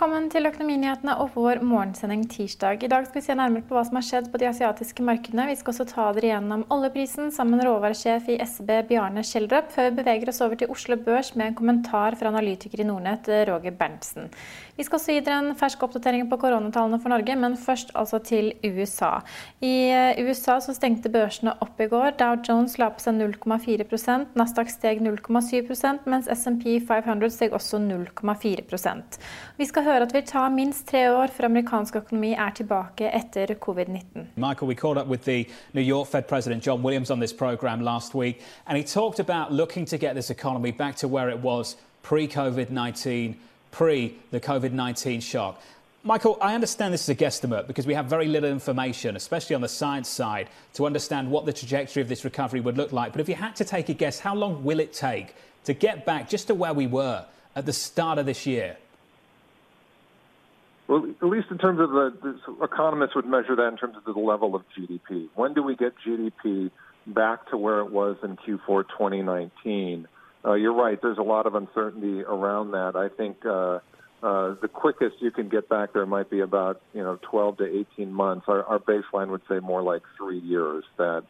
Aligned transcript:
Velkommen 0.00 0.30
til 0.32 0.48
Økonominyhetene 0.48 1.12
og 1.20 1.34
vår 1.34 1.58
morgensending 1.60 2.22
tirsdag. 2.32 2.80
I 2.80 2.88
dag 2.88 3.04
skal 3.04 3.20
vi 3.20 3.22
se 3.26 3.34
nærmere 3.36 3.66
på 3.68 3.74
hva 3.76 3.82
som 3.84 3.98
har 3.98 4.04
skjedd 4.06 4.30
på 4.32 4.38
de 4.40 4.46
asiatiske 4.48 5.04
markedene. 5.04 5.44
Vi 5.50 5.56
skal 5.60 5.74
også 5.74 5.84
ta 5.90 6.06
dere 6.16 6.30
gjennom 6.30 6.62
oljeprisen 6.72 7.28
sammen 7.36 7.58
med 7.58 7.66
råvaresjef 7.68 8.30
i 8.32 8.38
SB 8.40 8.78
Bjarne 8.88 9.20
Schjelderup, 9.28 9.68
før 9.74 9.90
vi 9.90 9.98
beveger 9.98 10.32
oss 10.32 10.40
over 10.40 10.56
til 10.56 10.72
Oslo 10.72 10.96
Børs 11.04 11.34
med 11.34 11.50
en 11.50 11.58
kommentar 11.58 12.16
fra 12.16 12.32
analytiker 12.32 12.80
i 12.80 12.86
Nordnett 12.88 13.28
Roger 13.50 13.76
Berntsen. 13.76 14.32
Vi 14.78 14.86
skal 14.86 14.96
også 14.96 15.18
gi 15.18 15.20
dere 15.26 15.42
en 15.42 15.58
fersk 15.60 15.84
oppdatering 15.84 16.24
på 16.32 16.40
koronatallene 16.40 17.02
for 17.04 17.12
Norge, 17.12 17.36
men 17.36 17.58
først 17.60 17.92
altså 17.92 18.22
til 18.24 18.54
USA. 18.64 19.10
I 19.60 19.74
eh, 19.92 20.22
USA 20.24 20.56
så 20.64 20.72
stengte 20.72 21.12
børsene 21.12 21.52
opp 21.60 21.76
i 21.76 21.90
går. 21.92 22.16
Dow 22.16 22.40
Jones 22.40 22.78
la 22.80 22.88
på 22.88 23.04
seg 23.04 23.20
0,4% 23.20 24.32
Nasdaq 24.40 24.72
steg 24.72 25.04
0,7% 25.04 26.08
mens 26.08 26.32
SMP 26.32 26.78
500 26.88 27.36
steg 27.36 27.52
også 27.60 27.84
0,4% 27.84 29.20
Vi 29.60 29.68
skal 29.68 29.84
høre 29.84 29.89
at 29.90 30.12
vil 30.12 30.22
ta 30.26 30.48
minst 30.48 30.86
tre 30.86 31.02
år 31.10 31.32
før 31.34 31.44
amerikansk 31.48 31.96
økonomi 31.96 32.32
er 32.32 32.50
tilbake 32.54 33.10
etter 33.16 33.54
covid-19. 33.54 34.26
Michael, 34.36 34.68
we 34.68 34.74
caught 34.74 34.98
up 34.98 35.08
with 35.08 35.24
the 35.24 35.46
New 35.72 35.82
York 35.82 36.08
Fed 36.08 36.22
President 36.22 36.62
John 36.66 36.82
Williams 36.82 37.10
on 37.10 37.20
this 37.20 37.32
program 37.32 37.80
last 37.80 38.14
week, 38.14 38.40
and 38.66 38.78
he 38.78 38.84
talked 38.84 39.18
about 39.18 39.52
looking 39.52 39.86
to 39.86 39.98
get 39.98 40.14
this 40.14 40.30
economy 40.30 40.70
back 40.70 40.96
to 40.96 41.08
where 41.08 41.30
it 41.30 41.38
was 41.38 41.76
pre 42.02 42.28
COVID 42.28 42.70
19, 42.70 43.36
pre 43.70 44.14
the 44.30 44.40
COVID 44.40 44.72
19 44.72 45.20
shock. 45.20 45.60
Michael, 46.02 46.38
I 46.40 46.54
understand 46.54 46.94
this 46.94 47.02
is 47.02 47.08
a 47.10 47.14
guesstimate 47.14 47.66
because 47.66 47.86
we 47.86 47.92
have 47.94 48.06
very 48.06 48.26
little 48.26 48.50
information, 48.50 49.16
especially 49.16 49.54
on 49.54 49.60
the 49.60 49.68
science 49.68 50.08
side, 50.08 50.48
to 50.74 50.86
understand 50.86 51.30
what 51.30 51.44
the 51.44 51.52
trajectory 51.52 52.02
of 52.02 52.08
this 52.08 52.24
recovery 52.24 52.60
would 52.60 52.78
look 52.78 52.92
like. 52.92 53.12
But 53.12 53.20
if 53.20 53.28
you 53.28 53.34
had 53.34 53.54
to 53.56 53.64
take 53.64 53.90
a 53.90 53.94
guess, 53.94 54.18
how 54.18 54.34
long 54.34 54.64
will 54.64 54.80
it 54.80 54.94
take 54.94 55.34
to 55.64 55.74
get 55.74 56.06
back 56.06 56.28
just 56.28 56.46
to 56.46 56.54
where 56.54 56.72
we 56.72 56.86
were 56.86 57.26
at 57.54 57.66
the 57.66 57.72
start 57.72 58.18
of 58.18 58.24
this 58.24 58.46
year? 58.46 58.76
Well, 60.90 61.06
at 61.22 61.28
least 61.28 61.46
in 61.52 61.58
terms 61.58 61.78
of 61.78 61.90
the, 61.90 62.12
the 62.20 62.64
economists 62.64 63.14
would 63.14 63.24
measure 63.24 63.54
that 63.54 63.68
in 63.68 63.76
terms 63.76 63.94
of 63.96 64.12
the 64.12 64.20
level 64.20 64.56
of 64.56 64.62
GDP. 64.76 65.28
When 65.36 65.54
do 65.54 65.62
we 65.62 65.76
get 65.76 65.92
GDP 66.04 66.72
back 67.06 67.48
to 67.50 67.56
where 67.56 67.78
it 67.78 67.92
was 67.92 68.16
in 68.24 68.36
Q4 68.36 68.88
2019? 68.88 70.08
Uh, 70.44 70.54
you're 70.54 70.74
right. 70.74 70.98
There's 71.00 71.18
a 71.18 71.22
lot 71.22 71.46
of 71.46 71.54
uncertainty 71.54 72.24
around 72.24 72.72
that. 72.72 72.96
I 72.96 73.08
think 73.08 73.46
uh, 73.46 73.78
uh, 74.20 74.56
the 74.60 74.66
quickest 74.66 75.14
you 75.20 75.30
can 75.30 75.48
get 75.48 75.68
back 75.68 75.92
there 75.92 76.06
might 76.06 76.28
be 76.28 76.40
about 76.40 76.80
you 76.92 77.04
know 77.04 77.20
12 77.22 77.58
to 77.58 77.86
18 77.96 78.12
months. 78.12 78.46
Our, 78.48 78.64
our 78.64 78.80
baseline 78.80 79.28
would 79.28 79.42
say 79.48 79.60
more 79.60 79.82
like 79.82 80.02
three 80.18 80.40
years. 80.40 80.82
That 80.98 81.22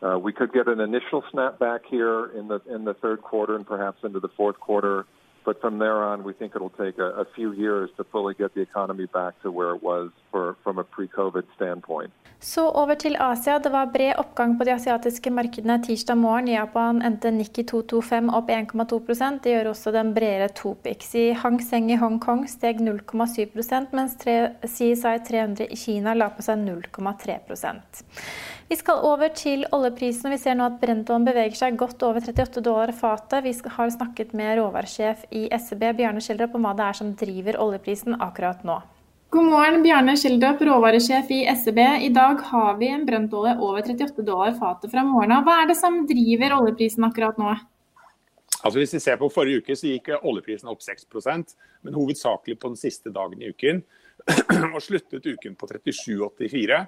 uh, 0.00 0.16
we 0.16 0.32
could 0.32 0.52
get 0.52 0.68
an 0.68 0.78
initial 0.78 1.24
snapback 1.34 1.80
here 1.90 2.26
in 2.26 2.46
the 2.46 2.60
in 2.72 2.84
the 2.84 2.94
third 2.94 3.22
quarter 3.22 3.56
and 3.56 3.66
perhaps 3.66 3.98
into 4.04 4.20
the 4.20 4.30
fourth 4.36 4.60
quarter. 4.60 5.06
But 5.48 5.62
from 5.62 5.78
there 5.78 6.00
on, 6.10 6.24
we 6.28 6.32
think 6.34 6.50
it'll 6.56 6.78
take 6.84 6.98
a, 6.98 7.10
a 7.24 7.26
few 7.36 7.50
years 7.64 7.88
to 7.96 8.04
fully 8.12 8.34
get 8.34 8.50
the 8.54 8.60
economy 8.60 9.06
back 9.06 9.32
to 9.42 9.48
where 9.50 9.70
it 9.76 9.82
was 9.82 10.10
for, 10.30 10.56
from 10.62 10.78
a 10.78 10.84
pre-COVID 10.84 11.46
standpoint. 11.56 12.12
Så 12.40 12.70
over 12.70 12.94
til 12.94 13.16
Asia. 13.20 13.58
Det 13.58 13.72
var 13.72 13.86
bred 13.86 14.14
oppgang 14.18 14.58
på 14.58 14.64
de 14.64 14.72
asiatiske 14.72 15.30
markedene 15.30 15.78
tirsdag 15.82 16.16
morgen. 16.16 16.48
I 16.48 16.54
Japan 16.54 17.02
endte 17.02 17.30
Nikki 17.30 17.64
225 17.64 18.28
opp 18.34 18.50
1,2% 18.50 19.40
Det 19.42 19.54
gjør 19.54 19.70
også 19.72 19.92
den 19.96 20.12
bredere 20.14 20.48
Topix. 20.48 21.14
I 21.14 21.32
Hang 21.32 21.58
Seng 21.64 21.90
i 21.90 21.96
Hongkong 21.96 22.44
steg 22.48 22.84
0,7% 22.84 23.96
mens 23.96 24.20
CSI 24.20 25.16
300 25.32 25.66
i 25.66 25.76
Kina 25.76 26.14
la 26.14 26.28
på 26.28 26.44
seg 26.44 26.60
0,3% 26.68 28.04
vi 28.68 28.76
skal 28.76 29.00
over 29.08 29.30
til 29.32 29.64
oljeprisen. 29.72 30.28
Vi 30.34 30.38
ser 30.40 30.56
nå 30.58 30.66
at 30.68 30.76
Brenton 30.80 31.24
beveger 31.24 31.56
seg 31.56 31.78
godt 31.80 32.02
over 32.04 32.20
38 32.20 32.60
dollar 32.64 32.92
fatet. 32.92 33.40
Vi 33.46 33.54
har 33.78 33.92
snakket 33.94 34.34
med 34.36 34.58
råvaresjef 34.58 35.24
i 35.32 35.37
SEB, 35.46 35.84
Bjarne 36.00 36.22
Schjelderup, 36.24 36.56
om 36.58 36.66
hva 36.66 36.74
det 36.78 36.86
er 36.88 36.98
som 36.98 37.14
driver 37.20 37.60
oljeprisen 37.62 38.18
akkurat 38.18 38.64
nå. 38.66 38.80
God 39.30 39.48
morgen, 39.52 39.82
Bjarne 39.84 40.16
Schjelderup, 40.16 40.62
råvaresjef 40.64 41.30
i 41.36 41.42
SEB. 41.62 41.78
I 42.08 42.10
dag 42.16 42.42
har 42.50 42.78
vi 42.80 42.88
en 42.90 43.06
brøntolje 43.06 43.54
over 43.60 43.82
38 43.84 44.24
dollar 44.24 44.54
fatet 44.58 44.90
fra 44.94 45.04
morgenen 45.04 45.38
av. 45.38 45.46
Hva 45.46 45.58
er 45.62 45.70
det 45.70 45.76
som 45.78 45.98
driver 46.08 46.56
oljeprisen 46.62 47.04
akkurat 47.06 47.38
nå? 47.40 47.52
Altså 48.58 48.80
Hvis 48.80 48.96
vi 48.96 49.00
ser 49.04 49.18
på 49.20 49.28
Forrige 49.30 49.62
uke 49.62 49.76
så 49.78 49.92
gikk 49.92 50.08
oljeprisen 50.18 50.70
opp 50.72 50.80
6% 50.82 51.54
men 51.86 51.94
hovedsakelig 51.94 52.56
på 52.58 52.72
den 52.72 52.80
siste 52.80 53.12
dagen 53.14 53.42
i 53.42 53.52
uken. 53.52 53.82
og 54.74 54.80
sluttet 54.82 55.26
uken 55.26 55.54
på 55.60 55.68
37,84. 55.70 56.80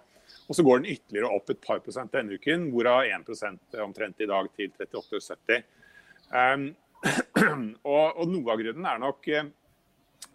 Og 0.51 0.57
så 0.57 0.65
går 0.67 0.81
den 0.81 0.93
ytterligere 0.97 1.31
opp 1.37 1.51
et 1.53 1.61
par 1.63 1.79
prosent 1.85 2.13
denne 2.15 2.35
uken, 2.35 2.71
hvorav 2.73 3.05
1 3.07 3.83
omtrent 3.85 4.21
i 4.21 4.29
dag 4.31 4.49
til 4.57 4.73
38,70. 4.81 5.63
Um, 6.31 6.71
og, 7.95 8.07
og, 8.17 8.25
noe 8.31 8.53
av 8.53 8.63
grunnen 8.63 8.87
er 8.91 9.03
nok 9.03 9.29
eh, 9.31 9.51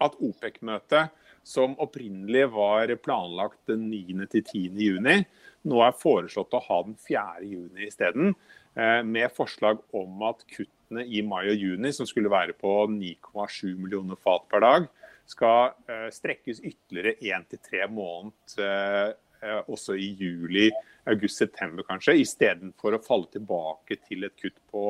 at 0.02 0.18
OPEC-møtet, 0.20 1.14
som 1.46 1.76
opprinnelig 1.82 2.48
var 2.50 2.90
planlagt 3.04 3.68
den 3.70 3.86
9. 3.90 4.26
til 4.32 4.42
10. 4.42 4.80
juni, 4.82 5.20
nå 5.66 5.82
er 5.82 5.98
foreslått 5.98 6.56
å 6.56 6.62
ha 6.64 6.80
den 6.86 6.96
4. 7.06 7.44
juni 7.46 7.86
isteden. 7.86 8.34
Eh, 8.74 9.02
med 9.06 9.32
forslag 9.36 9.80
om 9.96 10.24
at 10.26 10.42
kuttene 10.50 11.06
i 11.06 11.22
mai 11.24 11.46
og 11.46 11.56
juni, 11.56 11.92
som 11.94 12.08
skulle 12.08 12.32
være 12.32 12.56
på 12.58 12.72
9,7 12.92 13.76
millioner 13.78 14.18
fat 14.20 14.48
per 14.50 14.64
dag, 14.64 14.88
skal 15.26 15.72
eh, 15.90 16.08
strekkes 16.14 16.62
ytterligere 16.62 17.16
én 17.30 17.46
til 17.50 17.62
tre 17.62 17.86
måneder 17.90 19.16
også 19.66 19.96
i 20.00 20.10
juli, 20.18 20.70
august-september 21.06 21.86
kanskje, 21.86 22.16
istedenfor 22.22 22.96
å 22.96 23.02
falle 23.04 23.30
tilbake 23.32 23.98
til 24.08 24.26
et 24.26 24.36
kutt 24.40 24.58
på 24.72 24.84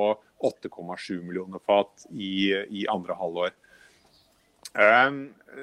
8,7 0.45 1.23
millioner 1.23 1.63
fat 1.65 2.07
i, 2.13 2.53
i 2.53 2.87
andre 2.93 3.17
halvår. 3.19 3.55
Eh, 4.77 5.11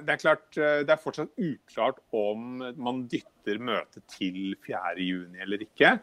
det 0.02 0.16
er 0.16 0.22
klart, 0.22 0.48
eh, 0.58 0.82
det 0.86 0.94
er 0.94 1.02
fortsatt 1.02 1.34
uklart 1.38 2.02
om 2.16 2.64
man 2.78 3.04
dytter 3.10 3.62
møtet 3.62 4.06
til 4.16 4.56
4.6 4.66 5.40
eller 5.44 5.66
ikke. 5.66 5.98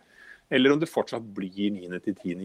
Eller 0.50 0.74
om 0.74 0.80
det 0.82 0.90
fortsatt 0.90 1.26
blir 1.34 1.70
9.-10. 1.70 2.40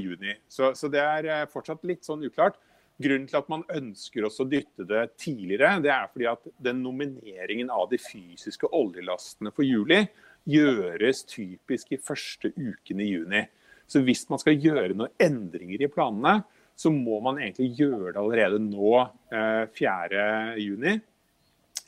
juni. 0.00 0.36
Så, 0.48 0.72
så 0.72 0.88
det 0.88 1.02
er 1.04 1.50
fortsatt 1.52 1.84
litt 1.84 2.06
sånn 2.06 2.24
uklart. 2.24 2.56
Grunnen 3.02 3.26
til 3.26 3.40
at 3.40 3.48
man 3.50 3.64
ønsker 3.74 4.26
å 4.26 4.46
dytte 4.46 4.86
det 4.86 5.02
tidligere, 5.18 5.80
det 5.82 5.90
er 5.90 6.10
fordi 6.12 6.28
at 6.30 6.44
den 6.62 6.82
nomineringen 6.84 7.72
av 7.74 7.88
de 7.90 7.98
fysiske 7.98 8.70
oljelastene 8.70 9.50
for 9.54 9.66
juli 9.66 10.04
gjøres 10.46 11.24
typisk 11.26 11.94
i 11.96 11.98
første 11.98 12.52
uken 12.54 13.00
i 13.02 13.08
juni. 13.08 13.42
Så 13.90 14.04
hvis 14.04 14.22
man 14.30 14.40
skal 14.40 14.60
gjøre 14.60 14.94
noen 14.94 15.12
endringer 15.20 15.82
i 15.82 15.90
planene, 15.90 16.44
så 16.76 16.90
må 16.94 17.18
man 17.22 17.38
egentlig 17.38 17.72
gjøre 17.78 18.12
det 18.14 18.20
allerede 18.22 18.60
nå, 18.62 18.94
eh, 19.34 19.64
4.6, 19.74 21.02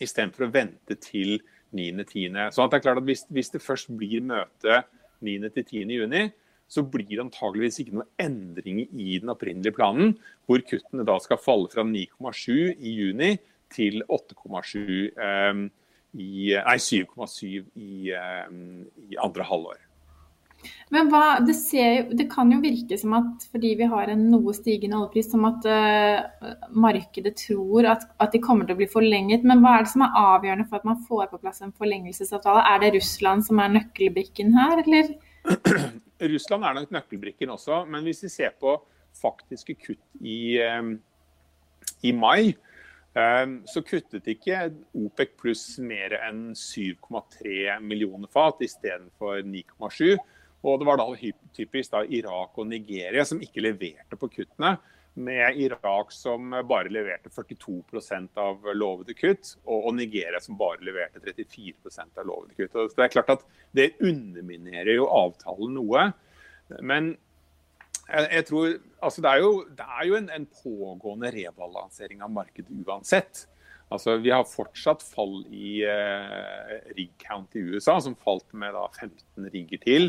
istedenfor 0.03 0.47
å 0.47 0.53
vente 0.53 0.99
til 1.01 1.39
9.10. 1.75 2.51
Så 2.51 2.67
det 2.67 2.79
er 2.79 2.85
klart 2.85 3.01
at 3.01 3.07
hvis, 3.07 3.25
hvis 3.31 3.51
det 3.55 3.63
først 3.65 3.91
blir 3.97 4.23
møte 4.27 4.83
9.-10.6, 5.25 6.35
så 6.69 6.83
blir 6.83 7.09
det 7.13 7.23
antageligvis 7.23 7.81
ikke 7.83 7.99
noen 7.99 8.09
endringer 8.23 8.91
i 8.91 9.19
den 9.23 9.33
opprinnelige 9.33 9.77
planen, 9.77 10.17
hvor 10.47 10.63
kuttene 10.67 11.07
da 11.07 11.19
skal 11.23 11.41
falle 11.43 11.71
fra 11.73 11.87
9,7 11.87 12.75
i 12.77 12.95
juni 13.01 13.35
til 13.73 14.03
8,7 14.07 14.81
eh, 15.27 15.67
i 16.17 16.55
Nei, 16.57 16.79
7,7 16.81 17.47
i, 17.77 17.91
i 18.11 19.19
andre 19.21 19.47
halvår. 19.47 19.83
Men 20.95 21.11
hva, 21.11 21.39
det, 21.45 21.55
ser, 21.59 22.09
det, 22.17 22.29
kan 22.31 22.51
jo 22.51 22.61
virke 22.63 22.97
som 22.99 23.15
at 23.19 23.45
fordi 23.53 23.75
vi 23.79 23.89
har 23.91 24.11
en 24.11 24.23
noe 24.31 24.55
stigende 24.57 24.99
oljepris, 25.01 25.29
som 25.33 25.45
at 25.49 25.67
uh, 25.69 26.55
markedet 26.75 27.35
tror 27.43 27.89
at, 27.93 28.07
at, 28.23 28.33
de 28.33 28.43
kommer 28.43 28.67
til 28.67 28.77
å 28.77 28.81
bli 28.81 28.89
forlenget. 28.91 29.47
Men 29.47 29.63
hva 29.63 29.77
er 29.77 29.87
det 29.87 29.93
som 29.93 30.07
er 30.07 30.19
avgjørende 30.23 30.69
for 30.71 30.81
at 30.81 30.89
man 30.89 31.03
får 31.09 31.31
på 31.33 31.43
plass 31.43 31.63
en 31.63 31.75
forlengelsesavtale? 31.77 32.65
Er 32.73 32.83
det 32.83 32.95
Russland 32.97 33.47
som 33.47 33.63
er 33.63 33.75
nøkkelbrikken 33.77 34.55
her, 34.57 34.83
eller? 34.87 35.15
Russland 36.21 36.65
er 36.65 36.77
nok 36.79 36.93
nøkkelbrikken 36.95 37.53
også, 37.53 37.85
men 37.91 38.07
hvis 38.07 38.23
vi 38.25 38.33
ser 38.33 38.55
på 38.61 38.77
faktiske 39.17 39.77
kutt 39.81 40.21
i, 40.21 40.57
i 42.05 42.13
mai, 42.17 42.55
så 43.65 43.81
kuttet 43.81 44.27
ikke 44.29 44.67
OPEC 44.97 45.31
pluss 45.41 45.65
mer 45.81 46.19
enn 46.19 46.51
7,3 46.57 47.79
millioner 47.81 48.29
fat 48.33 48.61
istedenfor 48.65 49.41
9,7. 49.45 50.19
Og 50.67 50.81
det 50.81 50.89
var 50.89 51.01
da 51.01 51.07
typisk 51.57 51.95
da 51.95 52.03
Irak 52.05 52.59
og 52.59 52.69
Nigeria 52.69 53.25
som 53.25 53.41
ikke 53.41 53.65
leverte 53.65 54.19
på 54.21 54.29
kuttene. 54.33 54.75
Med 55.17 55.57
Irak 55.57 56.11
som 56.13 56.53
bare 56.69 56.93
leverte 56.93 57.31
42% 57.33 58.37
av 58.41 58.67
lovede 58.77 59.15
kutt, 59.17 59.55
og 59.65 59.89
Nigeria 59.97 60.43
som 60.45 60.59
bare 60.61 60.85
leverte 60.85 61.23
34 61.25 62.05
av 62.05 62.27
lovede 62.29 62.57
kutt. 62.59 62.77
Og 62.77 62.93
det 62.93 63.07
er 63.07 63.15
klart 63.15 63.33
at 63.39 63.47
det 63.77 63.95
underminerer 64.05 64.99
jo 64.99 65.09
avtalen 65.09 65.73
noe. 65.79 66.11
Men 66.85 67.15
jeg 68.07 68.47
tror 68.47 68.77
altså 69.03 69.23
det 69.25 69.33
er 69.33 69.43
jo, 69.43 69.53
det 69.79 69.87
er 69.87 70.07
jo 70.07 70.17
en, 70.19 70.31
en, 70.31 70.47
pågående 70.63 71.31
rebalansering 71.35 72.23
av 72.23 72.33
markedet 72.35 72.85
uansett. 72.87 73.47
Altså, 73.89 74.17
vi 74.19 74.33
har 74.35 74.47
fortsatt 74.51 75.05
fall 75.07 75.45
i 75.55 75.79
eh, 75.87 76.73
rig 76.97 77.13
count 77.23 77.55
i 77.55 77.63
USA, 77.63 78.01
som 78.03 78.17
falt 78.19 78.49
med 78.51 78.75
da, 78.75 78.89
15 78.99 79.47
rigger 79.53 79.83
til. 79.85 80.09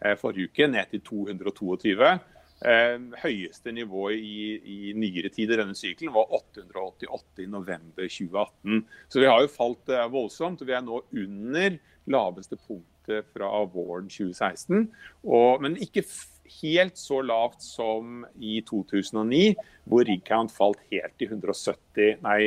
Eh, 0.00 0.14
forrige 0.16 0.48
uke, 0.48 0.68
ned 0.72 0.88
til 0.94 1.02
222. 1.04 2.14
Eh, 2.58 2.96
høyeste 3.22 3.70
nivå 3.70 4.08
i, 4.10 4.38
i 4.58 4.78
nyere 4.98 5.30
tid 5.30 5.52
i 5.54 5.58
denne 5.60 5.76
sykelen 5.78 6.10
var 6.10 6.32
888 6.40 7.44
i 7.44 7.46
november 7.50 8.08
2018. 8.10 8.80
Så 9.06 9.22
vi 9.22 9.28
har 9.30 9.44
jo 9.44 9.52
falt 9.52 9.92
eh, 9.94 10.08
voldsomt. 10.10 10.64
og 10.64 10.66
Vi 10.66 10.74
er 10.74 10.82
nå 10.82 10.98
under 11.06 11.76
laveste 12.10 12.58
punktet 12.58 13.28
fra 13.30 13.52
våren 13.70 14.08
2016. 14.10 14.88
Og, 15.22 15.62
men 15.62 15.78
ikke 15.78 16.02
helt 16.58 16.98
så 16.98 17.20
lavt 17.22 17.62
som 17.62 18.24
i 18.42 18.58
2009, 18.66 19.54
hvor 19.86 20.08
rig 20.08 20.24
count 20.26 20.50
falt 20.54 20.80
helt 20.90 21.14
til 21.20 21.30
170, 21.30 22.18
nei, 22.24 22.40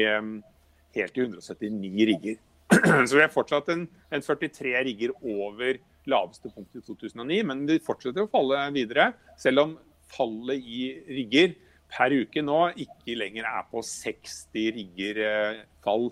helt 0.97 1.15
til 1.15 1.29
179 1.29 2.09
rigger. 2.09 2.41
Så 3.07 3.17
vi 3.17 3.23
er 3.23 3.31
fortsatt 3.31 3.69
en, 3.73 3.85
en 4.11 4.23
43 4.23 4.73
rigger 4.87 5.11
over 5.21 5.79
laveste 6.09 6.49
punkt 6.49 6.75
i 6.75 6.81
2009, 6.81 7.41
men 7.47 7.63
vi 7.69 7.77
fortsetter 7.83 8.25
å 8.25 8.31
falle 8.31 8.63
videre. 8.73 9.11
Selv 9.39 9.65
om 9.65 9.73
fallet 10.11 10.61
i 10.61 10.85
rigger 11.09 11.53
per 11.91 12.13
uke 12.15 12.43
nå 12.43 12.59
ikke 12.79 13.17
lenger 13.19 13.47
er 13.49 13.67
på 13.71 13.83
60 13.83 14.71
rigger 14.77 15.21
eh, 15.25 15.61
fall, 15.83 16.09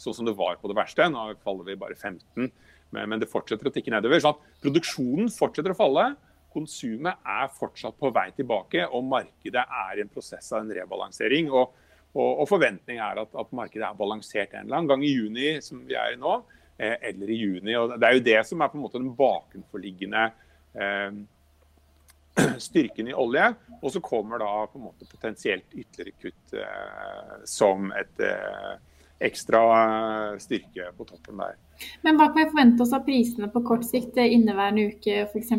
sånn 0.00 0.16
som 0.16 0.28
det 0.28 0.36
var 0.38 0.56
på 0.60 0.70
det 0.70 0.78
verste. 0.78 1.08
Nå 1.12 1.26
faller 1.44 1.68
vi 1.68 1.78
bare 1.80 1.98
15, 1.98 2.50
men 2.96 3.20
det 3.20 3.30
fortsetter 3.30 3.68
å 3.68 3.74
tikke 3.74 3.92
nedover. 3.92 4.22
Så 4.22 4.32
produksjonen 4.62 5.30
fortsetter 5.34 5.74
å 5.74 5.78
falle. 5.78 6.06
Konsumet 6.50 7.20
er 7.28 7.52
fortsatt 7.54 7.98
på 8.00 8.10
vei 8.14 8.30
tilbake, 8.34 8.86
og 8.88 9.06
markedet 9.06 9.62
er 9.62 9.98
i 10.00 10.04
en 10.04 10.10
prosess 10.10 10.48
av 10.54 10.64
en 10.64 10.72
rebalansering. 10.74 11.52
Og, 11.52 11.76
og, 12.16 12.46
forventningen 12.50 13.04
er 13.04 13.20
at, 13.22 13.36
at, 13.38 13.52
markedet 13.54 13.86
er 13.86 13.98
balansert 13.98 14.56
en 14.56 14.64
eller 14.64 14.80
annen 14.80 14.90
gang 14.90 15.04
i 15.06 15.12
juni, 15.12 15.52
som 15.62 15.84
vi 15.86 15.98
er 16.00 16.16
i 16.16 16.18
nå. 16.20 16.40
Eh, 16.80 16.96
eller 17.10 17.30
i 17.30 17.36
juni. 17.36 17.74
Og 17.76 17.92
det 17.92 18.08
er 18.08 18.16
jo 18.16 18.24
det 18.24 18.38
som 18.48 18.62
er 18.64 18.72
på 18.72 18.78
en 18.78 18.86
måte 18.86 18.98
den 18.98 19.12
bakenforliggende 19.12 20.24
eh, 20.80 21.20
styrken 22.68 23.10
i 23.10 23.16
olje. 23.16 23.52
Og 23.80 23.94
så 23.94 24.02
kommer 24.04 24.42
da 24.42 24.50
på 24.70 24.80
en 24.80 24.86
måte 24.90 25.08
potensielt 25.08 25.66
ytterligere 25.72 26.16
kutt 26.20 26.56
eh, 26.60 27.34
som 27.48 27.92
et 27.96 28.24
eh, 28.24 28.74
ekstra 29.20 29.62
styrke 30.40 30.92
på 30.96 31.06
toppen 31.08 31.40
der. 31.40 31.56
Men 32.04 32.16
hva 32.16 32.30
kan 32.30 32.42
vi 32.42 32.50
forvente 32.52 32.84
oss 32.84 32.94
av 32.96 33.04
prisene 33.04 33.50
på 33.52 33.62
kort 33.64 33.84
sikt 33.88 34.16
inneværende 34.20 34.90
uke 34.94 35.24
f.eks.? 35.26 35.52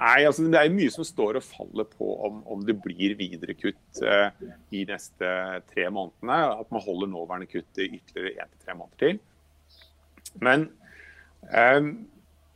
Nei, 0.00 0.20
altså 0.24 0.46
Det 0.48 0.56
er 0.56 0.72
mye 0.72 0.92
som 0.92 1.04
står 1.04 1.40
og 1.40 1.44
faller 1.44 1.88
på 1.90 2.06
om, 2.26 2.40
om 2.48 2.62
det 2.64 2.78
blir 2.80 3.16
videre 3.18 3.56
kutt 3.58 4.00
eh, 4.00 4.30
i 4.72 4.86
neste 4.88 5.32
tre 5.72 5.88
månedene. 5.92 6.38
At 6.62 6.70
man 6.72 6.84
holder 6.84 7.10
nåværende 7.12 7.50
kutt 7.50 7.82
ytterligere 7.84 8.46
én 8.46 8.48
til 8.48 8.62
tre 8.64 8.76
måneder 8.78 9.02
til. 9.02 9.20
Men 10.40 10.68
um, 11.50 11.90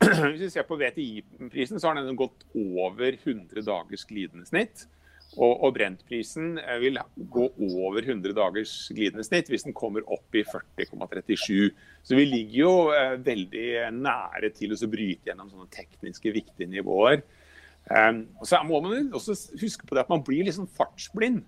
hvis 0.33 0.43
vi 0.47 0.51
ser 0.53 0.67
på 0.69 0.79
VTI-prisen, 0.81 1.81
så 1.81 1.91
har 1.91 2.01
den 2.01 2.19
gått 2.19 2.45
over 2.55 3.17
100 3.17 3.65
dagers 3.67 4.07
glidende 4.09 4.49
snitt. 4.49 4.87
Og, 5.35 5.65
og 5.67 5.73
Brent-prisen 5.75 6.59
eh, 6.63 6.77
vil 6.83 6.99
gå 7.33 7.49
over 7.67 8.05
100 8.05 8.37
dagers 8.37 8.75
glidende 8.95 9.25
snitt 9.27 9.49
hvis 9.51 9.67
den 9.67 9.75
kommer 9.75 10.05
opp 10.15 10.37
i 10.37 10.45
40,37. 10.47 11.73
Så 12.07 12.19
vi 12.19 12.27
ligger 12.29 12.59
jo 12.61 12.75
eh, 12.95 13.17
veldig 13.25 13.67
nære 13.97 14.53
til 14.55 14.77
å 14.77 14.91
bryte 14.91 15.33
gjennom 15.33 15.51
sånne 15.51 15.73
tekniske 15.75 16.35
viktige 16.37 16.71
nivåer. 16.71 17.25
Um, 17.85 18.23
og 18.41 18.49
så 18.49 18.63
må 18.65 18.79
man 18.81 19.11
også 19.13 19.35
huske 19.61 19.85
på 19.85 19.97
det 19.97 20.07
at 20.07 20.13
man 20.13 20.23
blir 20.25 20.47
liksom 20.47 20.71
fartsblind. 20.73 21.43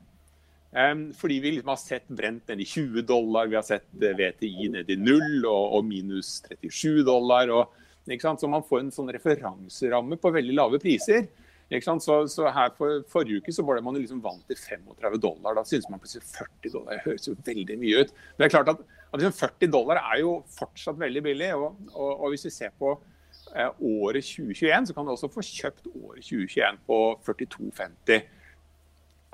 Um, 0.76 1.06
fordi 1.16 1.38
vi 1.40 1.54
liksom 1.54 1.70
har 1.72 1.80
sett 1.80 2.10
brent 2.12 2.50
ned 2.50 2.60
i 2.60 2.66
20 2.68 3.06
dollar, 3.08 3.48
vi 3.48 3.56
har 3.56 3.64
sett 3.64 3.86
eh, 4.02 4.18
VTI 4.18 4.66
ned 4.74 4.90
i 4.92 4.98
null 5.00 5.46
og, 5.46 5.78
og 5.78 5.86
minus 5.88 6.40
37 6.50 7.06
dollar. 7.06 7.54
Og, 7.54 7.85
så 8.06 8.48
man 8.48 8.62
får 8.62 8.80
en 8.80 8.94
sånn 8.94 9.10
referanseramme 9.10 10.18
på 10.20 10.30
veldig 10.30 10.54
lave 10.54 10.78
priser. 10.82 11.26
Så, 11.66 12.28
så, 12.30 12.46
her 12.54 12.70
for, 12.76 13.00
Forrige 13.10 13.40
uke 13.42 13.52
så 13.52 13.64
det 13.66 13.82
man 13.82 13.96
liksom 13.98 14.20
vant 14.22 14.44
til 14.46 14.56
35 14.56 15.18
dollar. 15.18 15.56
Da 15.58 15.64
synes 15.66 15.88
man 15.90 15.98
plutselig 15.98 16.22
40 16.22 16.70
dollar 16.76 16.94
det 16.94 17.06
høres 17.08 17.26
jo 17.26 17.34
veldig 17.42 17.76
mye 17.80 18.04
ut. 18.04 18.12
Men 18.14 18.44
det 18.44 18.46
er 18.46 18.54
klart 18.54 18.70
at, 18.70 18.84
at 19.10 19.18
liksom 19.18 19.34
40 19.34 19.72
dollar 19.74 19.98
er 19.98 20.20
jo 20.22 20.36
fortsatt 20.54 21.00
veldig 21.00 21.22
billig. 21.26 21.50
Og, 21.58 21.74
og, 21.96 22.12
og 22.12 22.30
hvis 22.30 22.46
vi 22.46 22.54
ser 22.54 22.70
på 22.78 22.92
eh, 23.56 23.66
året 23.66 24.22
2021, 24.22 24.86
så 24.86 24.94
kan 24.94 25.08
du 25.08 25.14
også 25.16 25.32
få 25.34 25.42
kjøpt 25.42 25.90
året 25.90 26.22
2021 26.22 26.78
på 26.86 27.00
42,50. 27.26 28.30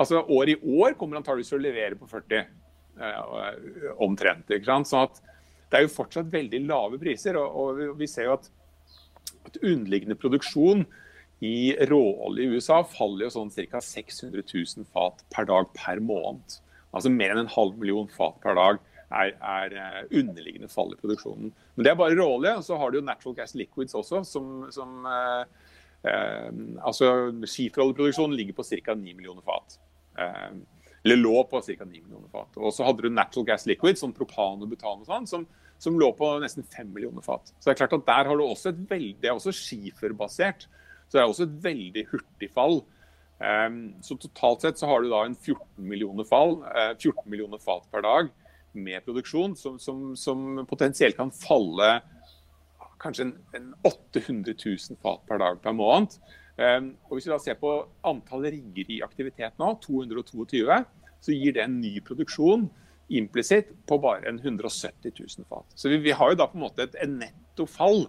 Altså 0.00 0.24
Året 0.24 0.56
i 0.56 0.78
år 0.80 0.96
kommer 0.98 1.20
antakeligvis 1.20 1.52
til 1.52 1.60
å 1.60 1.66
levere 1.66 2.00
på 2.00 2.08
40, 2.08 2.48
eh, 2.96 3.92
omtrent. 4.08 4.48
ikke 4.48 4.72
sant? 4.72 4.88
Så 4.88 5.04
at 5.04 5.20
det 5.68 5.78
er 5.78 5.84
jo 5.84 5.92
fortsatt 5.92 6.32
veldig 6.32 6.64
lave 6.64 7.00
priser. 7.00 7.36
Og, 7.36 7.60
og 7.60 8.00
vi 8.00 8.08
ser 8.08 8.30
jo 8.30 8.38
at, 8.40 8.48
at 9.46 9.60
underliggende 9.62 10.18
produksjon 10.18 10.84
i 11.42 11.74
råolje 11.90 12.44
i 12.44 12.54
USA 12.54 12.82
faller 12.86 13.26
jo 13.26 13.34
sånn 13.34 13.50
ca. 13.50 13.80
600 13.82 14.44
000 14.46 14.86
fat 14.94 15.24
per 15.34 15.48
dag 15.50 15.70
per 15.74 16.02
måned. 16.02 16.58
Altså 16.92 17.10
mer 17.10 17.34
enn 17.34 17.44
en 17.44 17.54
halv 17.54 17.78
million 17.80 18.08
fat 18.12 18.38
per 18.44 18.54
dag 18.58 18.78
er, 19.12 19.32
er 19.40 19.76
eh, 19.76 20.00
underliggende 20.20 20.70
fall 20.72 20.92
i 20.94 21.00
produksjonen. 21.00 21.52
Men 21.74 21.84
det 21.84 21.92
er 21.92 21.98
bare 21.98 22.16
råolje. 22.16 22.54
Så 22.64 22.78
har 22.80 22.92
du 22.92 23.00
jo 23.00 23.04
natural 23.06 23.36
gas 23.40 23.56
liquids 23.58 23.96
også, 23.98 24.22
som, 24.28 24.68
som 24.72 25.08
eh, 25.08 25.72
eh, 26.08 26.50
altså 26.84 27.32
Skiferoljeproduksjonen 27.42 28.36
ligger 28.38 28.60
på 28.60 28.68
ca. 28.70 28.94
9 28.94 29.16
millioner 29.18 29.44
fat. 29.46 29.80
Eh, 30.20 30.52
eller 31.04 31.18
lå 31.18 31.34
på 31.50 31.60
ca. 31.60 31.84
9 31.84 31.86
millioner 31.86 32.30
fat. 32.30 32.56
Og 32.56 32.74
så 32.74 32.86
hadde 32.86 33.02
du 33.02 33.10
natural 33.10 33.46
gas 33.48 33.66
liquid, 33.66 33.98
som 33.98 34.14
propan 34.14 34.62
og 34.62 34.70
butan 34.70 35.02
og 35.02 35.08
sånn, 35.08 35.26
som, 35.26 35.46
som, 35.82 35.98
lå 35.98 36.12
på 36.18 36.28
nesten 36.42 36.66
5 36.66 36.92
millioner 36.94 37.24
fat. 37.26 37.50
Så 37.58 37.68
det 37.68 37.74
er 37.74 37.80
klart 37.82 37.96
at 37.98 38.08
der 38.10 38.30
har 38.30 38.38
du 38.38 38.44
også 38.46 38.70
et 38.70 38.84
veldig, 38.90 39.16
Det 39.22 39.30
er 39.30 39.38
også 39.38 39.54
skiferbasert. 39.56 40.68
Så 41.08 41.18
det 41.18 41.24
er 41.24 41.32
også 41.32 41.48
et 41.48 41.56
veldig 41.64 42.06
hurtig 42.12 42.50
fall. 42.54 42.82
Um, 43.42 43.80
så 44.06 44.14
totalt 44.22 44.62
sett 44.62 44.78
så 44.78 44.86
har 44.86 45.02
du 45.02 45.10
da 45.10 45.24
en 45.26 45.34
14 45.34 45.82
millioner 45.82 46.26
fall, 46.28 46.60
uh, 46.62 46.94
14 46.94 47.26
millioner 47.26 47.58
fat 47.58 47.88
per 47.90 48.04
dag 48.06 48.30
med 48.72 49.02
produksjon, 49.04 49.56
som, 49.58 49.80
som, 49.82 50.12
som 50.16 50.62
potensielt 50.70 51.18
kan 51.18 51.32
falle 51.34 51.96
kanskje 53.02 53.26
en, 53.26 53.32
en 53.58 53.66
800 53.82 54.54
000 54.54 55.00
fat 55.02 55.26
per 55.26 55.42
dag 55.42 55.58
per 55.64 55.74
måned. 55.74 56.14
Um, 56.60 56.92
og 57.08 57.16
Hvis 57.16 57.26
vi 57.26 57.32
da 57.32 57.38
ser 57.40 57.56
på 57.60 57.70
antall 58.04 58.44
rigger 58.52 58.90
i 58.92 59.00
aktivitet 59.04 59.56
nå, 59.60 59.72
222, 59.84 60.82
så 61.22 61.34
gir 61.36 61.54
det 61.56 61.64
en 61.64 61.78
ny 61.80 61.96
produksjon 62.04 62.66
implisitt 63.12 63.72
på 63.88 63.98
bare 64.02 64.28
en 64.28 64.40
170 64.40 65.12
000 65.18 65.46
fat. 65.48 65.68
Så 65.74 65.88
vi, 65.92 66.00
vi, 66.04 66.14
har 66.16 66.32
jo 66.32 66.40
da 66.40 66.48
på 66.48 66.58
en 66.58 66.66
måte 66.66 66.86
et, 66.86 66.96
et 67.00 67.10
netto 67.10 67.66
fall, 67.68 68.06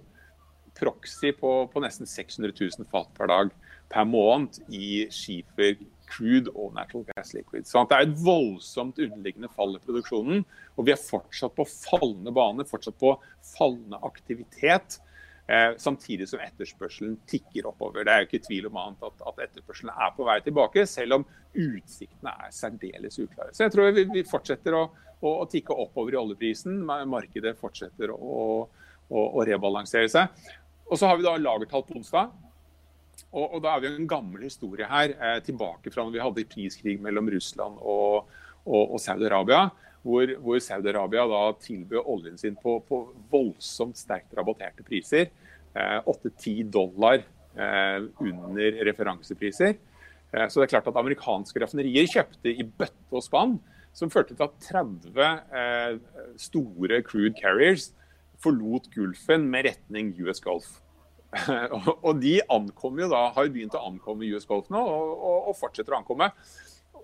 proxy, 0.77 1.31
på, 1.37 1.51
på, 1.69 1.81
nesten 1.83 2.09
600 2.09 2.55
000 2.57 2.87
fat 2.89 3.11
per 3.17 3.29
dag 3.29 3.51
per 3.93 4.07
måned 4.09 4.57
i 4.73 5.05
skifer, 5.13 5.77
crude 6.09 6.51
og 6.53 6.73
natural 6.75 7.05
gas 7.13 7.33
liquid. 7.35 7.67
Så 7.69 7.83
det 7.89 7.97
er 7.97 8.07
et 8.07 8.19
voldsomt 8.25 8.99
underliggende 9.01 9.49
fall 9.53 9.77
i 9.77 9.81
produksjonen. 9.83 10.43
Og 10.77 10.87
vi 10.87 10.93
er 10.93 11.01
fortsatt 11.01 11.55
på 11.57 11.65
fallende 11.69 12.33
bane, 12.33 12.65
fortsatt 12.69 12.97
på 13.01 13.15
fallende 13.53 13.99
aktivitet. 14.05 14.99
Eh, 15.47 15.73
samtidig 15.77 16.29
som 16.29 16.39
etterspørselen 16.39 17.17
tikker 17.27 17.65
oppover. 17.67 18.05
Det 18.07 18.11
er 18.13 18.21
jo 18.21 18.27
ikke 18.29 18.45
tvil 18.45 18.69
om 18.69 18.77
annet 18.79 19.01
at, 19.03 19.23
at 19.27 19.41
etterspørselen 19.49 19.91
er 19.91 20.13
på 20.15 20.23
vei 20.23 20.37
tilbake, 20.45 20.85
selv 20.87 21.17
om 21.17 21.25
utsiktene 21.51 22.31
er 22.45 22.53
særdeles 22.55 23.19
uklare. 23.19 23.51
Så 23.51 23.65
jeg 23.65 23.73
tror 23.73 23.91
vi, 23.91 24.05
vi 24.13 24.23
fortsetter 24.27 24.77
å, 24.77 24.85
å, 25.19 25.33
å 25.43 25.49
tikke 25.51 25.75
oppover 25.75 26.15
i 26.15 26.21
oljeprisen. 26.21 26.79
Markedet 26.87 27.57
fortsetter 27.59 28.15
å, 28.15 28.45
å, 29.11 29.43
rebalansere 29.43 30.07
seg. 30.13 30.47
Og 30.87 30.95
så 30.99 31.11
har 31.11 31.19
vi 31.19 31.27
da 31.27 31.35
lagertall 31.35 31.83
på 31.89 31.99
onsdag. 31.99 32.31
Og, 33.33 33.43
og, 33.43 33.59
da 33.65 33.75
er 33.75 33.83
vi 33.83 33.91
en 33.91 34.07
gammel 34.09 34.47
historie 34.47 34.87
her, 34.87 35.11
eh, 35.11 35.39
tilbake 35.43 35.91
fra 35.91 36.05
når 36.05 36.15
vi 36.15 36.23
hadde 36.23 36.49
priskrig 36.55 36.95
mellom 37.03 37.27
Russland 37.35 37.83
og, 37.83 38.31
og, 38.63 38.83
og 38.95 38.99
Saudi-Arabia. 39.01 39.67
Hvor, 40.03 40.33
hvor 40.43 40.59
Saudi-Arabia 40.59 41.23
da 41.31 41.43
tilbød 41.63 42.09
oljen 42.11 42.39
sin 42.39 42.57
på, 42.59 42.75
på 42.87 43.05
voldsomt 43.31 43.95
sterkt 43.95 44.35
rabatterte 44.35 44.83
priser. 44.83 45.29
Eh, 45.73 45.99
8-10 46.11 46.69
dollar 46.73 47.21
eh, 47.23 48.03
under 48.19 48.83
referansepriser. 48.89 49.77
Eh, 50.33 50.47
så 50.49 50.59
det 50.59 50.67
er 50.67 50.73
klart 50.75 50.89
at 50.89 50.99
amerikanske 50.99 51.63
raffinerier 51.63 52.09
kjøpte 52.09 52.51
i 52.51 52.65
bøtte 52.65 53.15
og 53.15 53.23
spann, 53.25 53.57
som 53.93 54.11
førte 54.11 54.35
til 54.35 54.47
at 54.47 54.55
30 54.65 55.23
eh, 55.23 55.97
store 56.41 57.03
crude 57.05 57.35
carriers 57.37 57.91
forlot 58.43 58.89
Gulfen 58.93 59.47
med 59.51 59.69
retning 59.69 60.11
US 60.25 60.41
Golf. 60.43 60.79
og 62.05 62.19
de 62.21 62.37
ankom 62.53 62.99
jo 63.01 63.09
da, 63.09 63.23
har 63.33 63.49
begynt 63.49 63.73
å 63.77 63.85
ankomme 63.87 64.27
US 64.35 64.45
Golf 64.49 64.69
nå, 64.73 64.81
og, 64.81 65.13
og, 65.13 65.37
og, 65.49 65.57
fortsetter 65.57 65.95
å 65.95 66.01
ankomme. 66.01 66.29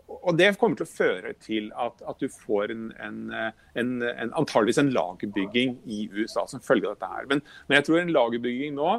Og 0.09 0.37
Det 0.37 0.49
kommer 0.57 0.79
til 0.79 0.87
å 0.87 0.89
føre 0.89 1.35
til 1.43 1.69
at, 1.77 2.01
at 2.09 2.21
du 2.21 2.27
får 2.31 2.73
en, 2.73 2.89
en, 3.03 3.19
en, 3.77 3.91
en, 4.09 4.33
antageligvis 4.41 4.81
en 4.81 4.91
lagerbygging 4.95 5.77
i 5.85 6.01
USA 6.13 6.47
som 6.49 6.63
følge 6.65 6.89
av 6.89 6.97
dette 6.97 7.11
her. 7.13 7.29
Men, 7.29 7.43
men 7.67 7.79
jeg 7.79 7.87
tror 7.87 8.01
en 8.01 8.13
lagerbygging 8.15 8.73
nå 8.77 8.89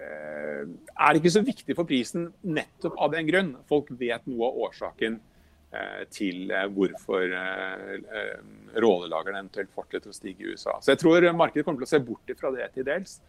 eh, 0.00 0.64
er 0.64 1.20
ikke 1.20 1.34
så 1.34 1.44
viktig 1.44 1.76
for 1.76 1.88
prisen 1.88 2.30
nettopp 2.40 2.96
av 2.96 3.12
den 3.14 3.28
grunn. 3.28 3.54
Folk 3.68 3.92
vet 4.00 4.24
noe 4.30 4.48
av 4.48 4.64
årsaken 4.68 5.20
eh, 5.20 6.02
til 6.14 6.50
eh, 6.50 6.66
hvorfor 6.72 7.38
eh, 7.42 7.94
eh 8.24 8.34
eventuelt 8.74 9.70
fortsetter 9.76 10.10
å 10.10 10.16
stige 10.16 10.42
i 10.42 10.54
USA. 10.54 10.80
Så 10.80 10.94
jeg 10.94 11.04
tror 11.04 11.28
markedet 11.36 11.66
kommer 11.66 11.84
til 11.84 11.90
å 11.90 11.94
se 11.94 12.04
bort 12.04 12.36
fra 12.40 12.50
det 12.54 12.72
til 12.74 12.88
dels. 12.88 13.20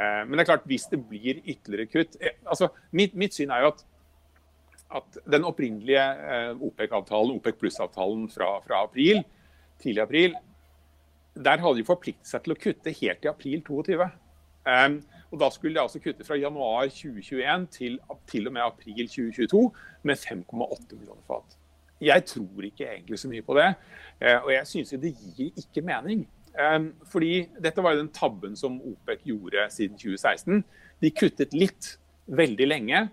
Eh, 0.00 0.22
men 0.26 0.38
det 0.38 0.44
er 0.44 0.50
klart, 0.54 0.66
hvis 0.68 0.88
det 0.90 1.02
blir 1.04 1.42
ytterligere 1.44 1.90
kutt 1.90 2.16
altså 2.48 2.70
Mitt, 2.96 3.14
mitt 3.18 3.36
syn 3.36 3.52
er 3.52 3.64
jo 3.64 3.72
at, 3.74 3.82
at 4.96 5.18
den 5.32 5.46
opprinnelige 5.46 6.02
eh, 6.02 6.62
OPEC-avtalen, 6.66 7.36
OPEC 7.38 7.58
pluss-avtalen 7.60 8.26
fra, 8.32 8.56
fra, 8.64 8.82
april, 8.84 9.22
tidlig 9.82 10.02
april, 10.02 10.34
der 11.36 11.62
hadde 11.62 11.78
de 11.78 11.86
forpliktet 11.86 12.26
seg 12.26 12.44
til 12.44 12.56
å 12.56 12.58
kutte 12.58 12.94
helt 13.00 13.22
til 13.22 13.30
april 13.30 13.62
2022. 13.66 14.10
Um, 14.60 14.98
og 15.30 15.38
Da 15.40 15.46
skulle 15.54 15.78
de 15.78 15.80
altså 15.80 16.02
kutte 16.02 16.26
fra 16.26 16.36
januar 16.36 16.90
2021 16.90 17.68
til, 17.72 17.94
til 18.28 18.50
og 18.50 18.52
med 18.56 18.66
april 18.66 19.06
2022 19.08 19.62
med 20.02 20.18
5,8 20.20 20.98
millioner 20.98 21.22
fat. 21.28 21.56
Jeg 22.00 22.24
tror 22.26 22.66
ikke 22.66 22.88
egentlig 22.90 23.18
så 23.20 23.30
mye 23.30 23.44
på 23.44 23.54
det, 23.58 23.68
og 24.40 24.48
jeg 24.52 24.68
syns 24.68 24.94
det 25.02 25.14
gir 25.36 25.50
ikke 25.60 25.84
mening. 25.84 26.24
Ehm, 26.58 26.92
fordi 27.06 27.46
dette 27.62 27.82
var 27.82 27.94
jo 27.94 28.02
den 28.02 28.12
tabben 28.14 28.56
som 28.58 28.80
OPEC 28.80 29.22
gjorde 29.30 29.66
siden 29.70 29.98
2016. 29.98 30.64
De 31.02 31.10
kuttet 31.14 31.54
litt 31.54 31.94
veldig 32.26 32.66
lenge. 32.66 33.08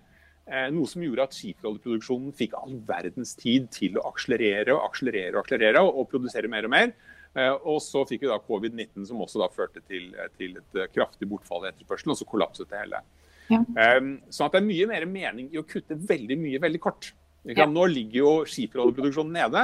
Eh, 0.48 0.70
noe 0.72 0.88
som 0.88 1.02
gjorde 1.04 1.26
at 1.28 1.36
skiferoljeproduksjonen 1.36 2.32
fikk 2.36 2.54
all 2.56 2.78
verdens 2.88 3.34
tid 3.36 3.66
til 3.74 3.98
å 4.00 4.06
akselerere 4.08 4.72
og 4.72 4.86
akselerere 4.86 5.36
og 5.36 5.42
akselerere 5.42 5.82
og, 5.84 6.06
produsere 6.08 6.48
mer 6.48 6.64
og 6.64 6.72
mer. 6.72 6.94
Eh, 7.36 7.52
og 7.52 7.82
så 7.84 8.06
fikk 8.08 8.24
vi 8.24 8.30
da 8.30 8.38
covid-19, 8.46 9.04
som 9.10 9.20
også 9.20 9.42
da 9.42 9.50
førte 9.52 9.82
til, 9.84 10.08
eh, 10.16 10.30
til 10.40 10.56
et 10.56 10.78
kraftig 10.94 11.28
bortfall 11.28 11.66
i 11.66 11.72
etterspørselen, 11.72 12.14
og 12.14 12.20
så 12.20 12.28
kollapset 12.30 12.70
det 12.70 12.80
hele. 12.80 13.02
Ja. 13.48 13.60
Sånn 14.28 14.44
at 14.44 14.52
det 14.52 14.60
er 14.60 14.66
mye 14.66 14.86
mer 14.88 15.04
mening 15.08 15.46
i 15.54 15.60
å 15.60 15.64
kutte 15.64 15.96
veldig 15.96 16.36
mye 16.36 16.58
veldig 16.60 16.80
kort. 16.84 17.12
Ja. 17.48 17.64
Nå 17.64 17.86
ligger 17.88 18.18
jo 18.18 18.32
skiferoljeproduksjonen 18.44 19.32
nede. 19.32 19.62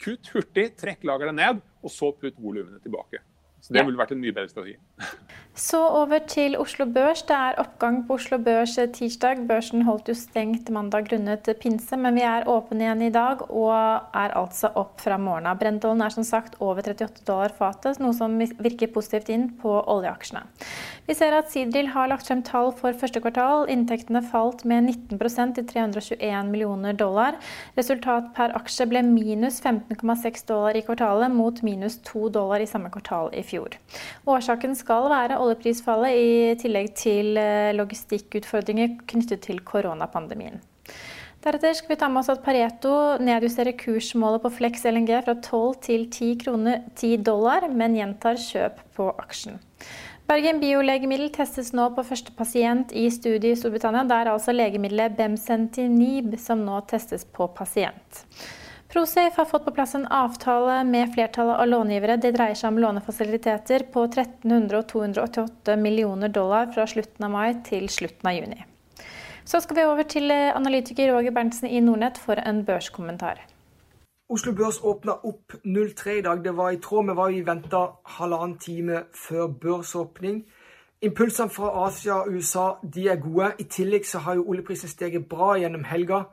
Kutt 0.00 0.30
hurtig, 0.32 0.70
trekk 0.80 1.04
lageret 1.04 1.36
ned, 1.36 1.60
og 1.84 1.92
så 1.92 2.08
putt 2.16 2.40
volumene 2.40 2.80
tilbake. 2.80 3.20
Så 3.60 3.74
Det 3.74 3.84
ville 3.84 4.00
vært 4.00 4.12
en 4.12 4.22
mye 4.22 4.32
bedre 4.32 4.48
strategi. 4.48 4.78
Så 5.56 5.78
over 5.80 6.18
til 6.28 6.52
Oslo 6.60 6.84
Børs. 6.84 7.22
Det 7.24 7.32
er 7.32 7.56
oppgang 7.62 8.02
på 8.04 8.18
Oslo 8.18 8.36
Børs 8.36 8.74
tirsdag. 8.92 9.38
Børsen 9.48 9.86
holdt 9.86 10.10
jo 10.10 10.14
stengt 10.14 10.68
mandag 10.68 11.06
grunnet 11.08 11.48
pinse, 11.62 11.96
men 11.96 12.18
vi 12.18 12.26
er 12.28 12.44
åpne 12.52 12.84
igjen 12.84 13.04
i 13.06 13.08
dag 13.14 13.40
og 13.48 13.72
er 13.72 14.34
altså 14.36 14.68
opp 14.76 15.00
fra 15.00 15.16
morgenen 15.16 15.48
av. 15.54 15.56
Brentollen 15.62 16.04
er 16.04 16.12
som 16.12 16.26
sagt 16.28 16.58
over 16.60 16.84
38 16.84 17.24
dollar 17.24 17.54
fatet, 17.56 18.02
noe 18.04 18.12
som 18.12 18.36
virker 18.36 18.92
positivt 18.92 19.30
inn 19.32 19.46
på 19.62 19.72
oljeaksjene. 19.94 20.44
Vi 21.06 21.16
ser 21.16 21.32
at 21.38 21.48
Sidril 21.48 21.88
har 21.94 22.12
lagt 22.12 22.28
frem 22.28 22.44
tall 22.44 22.68
for 22.76 22.92
første 23.00 23.24
kvartal. 23.24 23.64
Inntektene 23.72 24.20
falt 24.28 24.66
med 24.68 24.90
19% 24.90 25.56
til 25.56 25.68
321 25.72 26.52
millioner 26.52 26.92
dollar. 26.92 27.40
Resultat 27.80 28.28
per 28.36 28.52
aksje 28.60 28.88
ble 28.92 29.00
minus 29.08 29.62
15,6 29.64 30.44
dollar 30.52 30.76
i 30.76 30.84
kvartalet, 30.84 31.32
mot 31.32 31.64
minus 31.64 31.96
2 32.12 32.28
dollar 32.36 32.60
i 32.60 32.68
samme 32.68 32.92
kvartal 32.92 33.32
i 33.32 33.40
fjor. 33.46 33.80
Årsaken 34.28 34.76
skal 34.76 34.85
være 34.86 35.38
oljeprisfallet 35.42 36.14
i 36.14 36.54
tillegg 36.60 36.94
til 36.94 37.36
eh, 37.36 37.74
logistikkutfordringer 37.74 38.96
knyttet 39.06 39.42
til 39.42 39.60
koronapandemien. 39.60 40.60
Deretter 41.46 41.76
skal 41.78 41.92
vi 41.92 41.98
ta 42.00 42.08
med 42.10 42.24
oss 42.24 42.30
at 42.32 42.42
Pareto 42.42 43.18
nedjusterer 43.22 43.76
kursmålet 43.78 44.42
på 44.42 44.50
Flex 44.50 44.82
LNG 44.84 45.12
fra 45.22 45.36
12 45.38 45.76
til 45.84 46.08
10, 46.10 46.30
kroner, 46.42 46.80
10 46.96 47.22
dollar, 47.22 47.68
men 47.70 47.94
gjentar 47.94 48.40
kjøp 48.40 48.80
på 48.96 49.12
aksjen. 49.22 49.60
Bergen 50.26 50.58
biolegemiddel 50.58 51.30
testes 51.30 51.70
nå 51.70 51.84
på 51.94 52.02
første 52.02 52.32
pasient 52.34 52.90
i 52.90 53.04
studiet 53.14 53.52
i 53.52 53.58
Storbritannia. 53.60 54.02
Det 54.10 54.16
er 54.16 54.30
altså 54.32 54.54
legemiddelet 54.56 55.14
Bemsentinib 55.14 56.34
som 56.42 56.64
nå 56.66 56.80
testes 56.90 57.22
på 57.22 57.46
pasient. 57.54 58.24
Prosafe 58.96 59.40
har 59.40 59.44
fått 59.44 59.64
på 59.64 59.70
plass 59.70 59.94
en 59.94 60.06
avtale 60.06 60.84
med 60.84 61.10
flertallet 61.14 61.58
av 61.60 61.68
långivere. 61.68 62.14
Det 62.16 62.30
dreier 62.32 62.56
seg 62.56 62.70
om 62.70 62.78
lånefasiliteter 62.80 63.82
på 63.92 64.04
1300 64.06 64.78
og 64.78 64.86
288 64.88 65.74
millioner 65.76 66.30
dollar 66.32 66.70
fra 66.72 66.86
slutten 66.88 67.26
av 67.26 67.34
mai 67.34 67.58
til 67.66 67.90
slutten 67.92 68.30
av 68.30 68.38
juni. 68.38 68.64
Så 69.44 69.60
skal 69.60 69.76
vi 69.76 69.84
over 69.84 70.08
til 70.08 70.32
eh, 70.32 70.48
analytiker 70.56 71.12
Roger 71.12 71.34
Berntsen 71.36 71.68
i 71.68 71.82
Nordnett 71.84 72.16
for 72.16 72.40
en 72.40 72.62
børskommentar. 72.64 73.42
Oslo 74.32 74.54
Børs 74.56 74.80
åpna 74.80 75.18
opp 75.28 75.58
03 75.60 76.16
i 76.16 76.24
dag. 76.24 76.40
Det 76.40 76.56
var 76.56 76.72
i 76.72 76.80
tråd 76.80 77.10
med 77.10 77.20
hva 77.20 77.28
vi 77.34 77.44
venta 77.44 77.82
halvannen 78.16 78.56
time 78.56 79.02
før 79.12 79.52
børsåpning. 79.66 80.40
Impulsene 81.04 81.52
fra 81.52 81.74
Asia 81.84 82.22
og 82.22 82.32
USA 82.32 82.66
de 82.80 83.10
er 83.12 83.20
gode. 83.20 83.52
I 83.60 83.68
tillegg 83.68 84.08
så 84.08 84.24
har 84.24 84.40
jo 84.40 84.48
oljeprisen 84.48 84.88
steget 84.88 85.28
bra 85.28 85.52
gjennom 85.60 85.84
helga. 85.84 86.24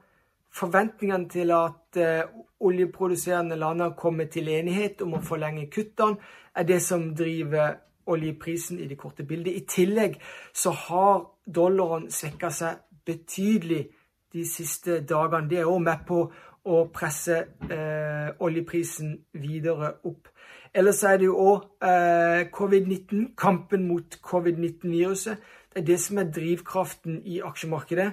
Forventningene 0.54 1.30
til 1.30 1.52
at 1.56 1.98
eh, 1.98 2.28
oljeproduserende 2.64 3.56
lander 3.56 3.96
kommer 3.98 4.30
til 4.32 4.48
enighet 4.54 5.02
om 5.02 5.18
å 5.18 5.24
forlenge 5.26 5.70
kuttene, 5.74 6.20
er 6.56 6.68
det 6.70 6.82
som 6.86 7.10
driver 7.18 7.80
oljeprisen 8.06 8.80
i 8.80 8.88
det 8.88 8.98
korte 9.00 9.24
bildet. 9.26 9.56
I 9.56 9.66
tillegg 9.70 10.20
så 10.54 10.72
har 10.86 11.24
dollaren 11.46 12.10
svekka 12.12 12.52
seg 12.54 12.84
betydelig 13.06 13.88
de 14.34 14.46
siste 14.48 15.00
dagene. 15.08 15.50
Det 15.50 15.62
er 15.62 15.70
òg 15.70 15.82
med 15.84 16.06
på 16.08 16.20
å 16.64 16.84
presse 16.94 17.40
eh, 17.70 18.30
oljeprisen 18.44 19.18
videre 19.36 19.98
opp. 20.08 20.30
Ellers 20.74 21.04
er 21.06 21.20
det 21.22 21.28
jo 21.28 21.36
òg 21.38 21.66
eh, 21.86 22.46
covid-19, 22.54 23.34
kampen 23.38 23.88
mot 23.88 24.18
covid-19-viruset. 24.26 25.44
Det 25.74 25.82
er 25.82 25.88
det 25.92 26.00
som 26.02 26.22
er 26.22 26.32
drivkraften 26.34 27.20
i 27.30 27.42
aksjemarkedet. 27.46 28.12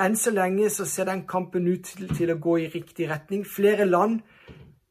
Enn 0.00 0.16
så 0.16 0.32
lenge 0.32 0.70
så 0.72 0.86
ser 0.88 1.04
den 1.10 1.26
kampen 1.28 1.66
ut 1.68 1.84
til, 1.84 2.08
til 2.16 2.32
å 2.32 2.38
gå 2.40 2.56
i 2.62 2.68
riktig 2.72 3.08
retning. 3.10 3.44
Flere 3.44 3.84
land, 3.84 4.20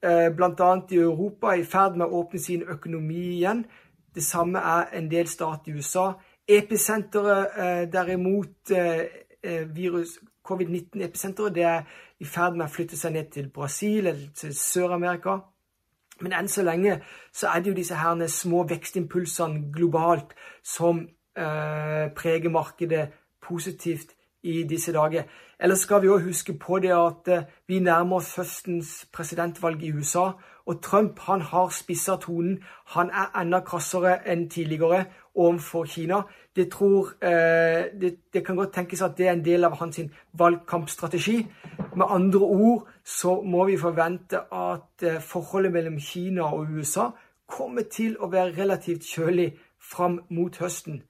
eh, 0.06 0.28
bl.a. 0.30 0.72
i 0.92 1.00
Europa, 1.02 1.54
er 1.54 1.64
i 1.64 1.66
ferd 1.66 1.98
med 1.98 2.06
å 2.06 2.22
åpne 2.22 2.42
sin 2.44 2.62
økonomi 2.62 3.24
igjen. 3.40 3.64
Det 4.14 4.24
samme 4.24 4.62
er 4.62 4.92
en 5.00 5.10
del 5.10 5.28
stat 5.28 5.68
i 5.68 5.74
USA. 5.74 6.12
Episenteret, 6.48 7.58
eh, 7.58 7.86
derimot, 7.92 8.72
eh, 8.72 9.26
eh 9.44 9.66
virus 9.76 10.20
covid-19-episenteret, 10.44 11.56
det 11.56 11.64
er 11.64 11.82
i 12.20 12.26
ferd 12.26 12.56
med 12.58 12.68
å 12.68 12.74
flytte 12.74 12.98
seg 12.98 13.14
ned 13.14 13.32
til 13.32 13.50
Brasil 13.50 14.08
eller 14.08 14.28
til 14.36 14.54
Sør-Amerika. 14.54 15.40
Men 16.22 16.34
enn 16.34 16.48
så 16.48 16.64
lenge 16.64 17.00
så 17.32 17.48
er 17.48 17.62
det 17.62 17.72
jo 17.72 17.78
disse 17.78 17.96
herne 17.96 18.28
små 18.28 18.66
vekstimpulsene 18.68 19.72
globalt 19.72 20.36
som 20.64 21.08
eh, 21.36 22.10
preger 22.16 22.50
markedet 22.50 23.10
positivt 23.42 24.19
i 24.44 24.64
disse 24.64 24.94
dager. 24.94 25.24
Ellers 25.60 25.80
skal 25.80 26.02
vi 26.02 26.10
òg 26.10 26.24
huske 26.24 26.54
på 26.56 26.80
det 26.80 26.94
at 26.96 27.28
eh, 27.28 27.48
vi 27.68 27.80
nærmer 27.84 28.22
oss 28.22 28.36
høstens 28.36 29.08
presidentvalg 29.14 29.84
i 29.84 29.92
USA. 29.92 30.32
Og 30.66 30.82
Trump 30.82 31.20
han 31.20 31.42
har 31.42 31.70
spissa 31.74 32.16
tonen. 32.16 32.60
Han 32.96 33.10
er 33.10 33.34
enda 33.42 33.60
krassere 33.66 34.20
enn 34.30 34.50
tidligere 34.50 35.06
overfor 35.36 35.86
Kina. 35.86 36.22
Det, 36.56 36.70
tror, 36.72 37.12
eh, 37.22 37.90
det, 38.02 38.16
det, 38.34 38.46
kan 38.46 38.56
godt 38.56 38.74
tenkes 38.74 39.02
at 39.02 39.18
det 39.18 39.28
er 39.28 39.34
en 39.34 39.46
del 39.46 39.64
av 39.64 39.76
hans 39.82 40.00
valgkampstrategi. 40.34 41.48
Med 41.96 42.06
andre 42.08 42.40
ord 42.40 42.88
så 43.04 43.42
må 43.42 43.66
vi 43.66 43.78
forvente 43.78 44.46
at 44.52 45.04
eh, 45.04 45.22
forholdet 45.22 45.74
mellom 45.74 46.00
Kina 46.00 46.54
og 46.54 46.72
USA 46.72 47.10
kommer 47.50 47.82
til 47.92 48.16
å 48.20 48.30
være 48.30 48.56
relativt 48.62 49.04
kjølig 49.04 49.52
fram 49.80 50.22
mot 50.30 50.58
høsten. 50.62 51.02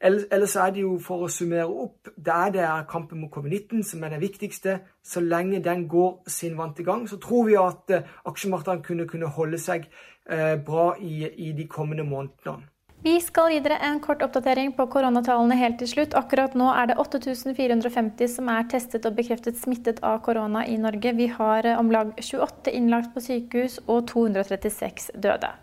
Ellers 0.00 0.56
er 0.56 0.70
det 0.70 0.82
jo, 0.84 0.92
for 1.02 1.24
å 1.26 1.28
summere 1.32 1.66
opp, 1.66 2.06
det 2.14 2.34
er 2.34 2.52
det 2.54 2.66
kampen 2.90 3.18
mot 3.18 3.32
covid-19 3.34 3.82
som 3.82 4.04
er 4.06 4.14
det 4.14 4.20
viktigste. 4.22 4.76
Så 5.02 5.20
lenge 5.20 5.58
den 5.64 5.88
går 5.90 6.22
sin 6.30 6.54
vante 6.58 6.86
gang, 6.86 7.08
så 7.10 7.18
tror 7.18 7.48
vi 7.48 7.56
at 7.58 7.90
uh, 7.90 8.12
aksjemarkedene 8.30 8.84
kunne, 8.86 9.08
kunne 9.10 9.30
holde 9.34 9.58
seg 9.58 9.88
uh, 10.30 10.54
bra 10.62 10.92
i, 11.02 11.26
i 11.26 11.52
de 11.52 11.66
kommende 11.66 12.06
månedene. 12.06 12.68
Vi 13.08 13.14
skal 13.24 13.54
gi 13.54 13.60
dere 13.64 13.78
en 13.86 14.00
kort 14.04 14.20
oppdatering 14.20 14.74
på 14.76 14.84
koronatallene 14.92 15.56
helt 15.56 15.78
til 15.80 15.88
slutt. 15.88 16.16
Akkurat 16.18 16.52
nå 16.58 16.66
er 16.76 16.90
det 16.90 16.96
8450 17.00 18.28
som 18.34 18.50
er 18.52 18.66
testet 18.68 19.08
og 19.08 19.14
bekreftet 19.16 19.56
smittet 19.56 20.02
av 20.04 20.18
korona 20.26 20.66
i 20.68 20.74
Norge. 20.82 21.14
Vi 21.16 21.30
har 21.38 21.70
om 21.78 21.88
lag 21.94 22.10
28 22.18 22.74
innlagt 22.76 23.14
på 23.14 23.24
sykehus 23.24 23.78
og 23.86 24.10
236 24.12 25.08
døde. 25.24 25.54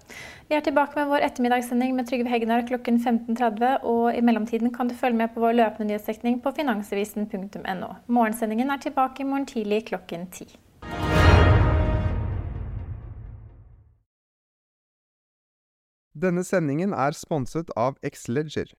Vi 0.49 0.57
er 0.57 0.65
tilbake 0.65 0.97
med 0.97 1.11
vår 1.13 1.27
ettermiddagssending 1.29 1.93
med 1.93 2.09
Trygve 2.09 2.33
Hegnar 2.33 2.65
klokken 2.65 2.97
15.30. 2.97 3.85
Og 3.93 4.09
i 4.15 4.25
mellomtiden 4.25 4.73
kan 4.73 4.89
du 4.89 4.97
følge 4.97 5.21
med 5.21 5.35
på 5.35 5.45
vår 5.45 5.59
løpende 5.61 5.91
nyhetsdekning 5.91 6.41
på 6.41 6.57
finansavisen.no. 6.57 7.95
Morgensendingen 8.07 8.73
er 8.73 8.81
tilbake 8.89 9.21
i 9.21 9.29
morgen 9.29 9.45
tidlig 9.53 9.83
klokken 9.93 10.31
10. 10.31 10.64
Denne 16.15 16.45
sendingen 16.48 16.93
er 16.95 17.12
sponset 17.12 17.72
av 17.75 17.98
Xleger. 18.00 18.69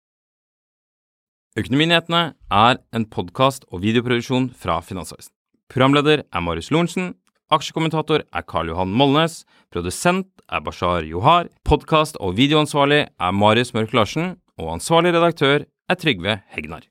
Økonominyhetene 1.57 2.23
er 2.53 2.81
en 2.97 3.05
podkast 3.13 3.69
og 3.69 3.83
videoproduksjon 3.85 4.49
fra 4.57 4.79
Finansavisen. 4.81 5.35
Programleder 5.73 6.25
er 6.25 6.45
Marius 6.45 6.73
Lorentzen. 6.73 7.13
Aksjekommentator 7.53 8.25
er 8.25 8.49
Karl 8.49 8.73
Johan 8.73 8.93
Molnes. 8.93 9.45
Produsent 9.73 10.29
er 10.49 10.65
Bashar 10.65 11.05
Johar. 11.05 11.53
Podkast- 11.69 12.17
og 12.21 12.37
videoansvarlig 12.41 13.05
er 13.05 13.33
Marius 13.33 13.75
Mørk 13.77 13.93
Larsen. 13.93 14.37
Og 14.57 14.73
ansvarlig 14.79 15.13
redaktør 15.13 15.69
er 15.69 16.01
Trygve 16.01 16.41
Hegnar. 16.57 16.89